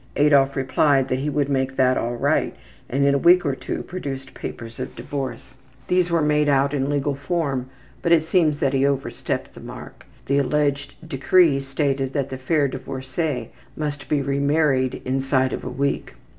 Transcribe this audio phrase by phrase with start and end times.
[0.15, 2.55] Adolf replied that he would make that all right
[2.89, 5.53] and in a week or two produced papers of divorce.
[5.89, 7.69] These were made out in legal form,
[8.01, 10.07] but it seems that he over stepped the mark.
[10.25, 16.15] The alleged decree stated that the fair divorcee must be remarried inside of a week.